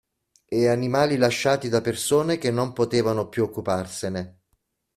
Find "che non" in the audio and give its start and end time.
2.39-2.73